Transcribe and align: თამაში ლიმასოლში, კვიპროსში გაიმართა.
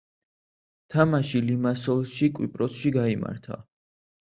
თამაში 0.93 1.43
ლიმასოლში, 1.51 2.33
კვიპროსში 2.41 2.97
გაიმართა. 3.01 3.65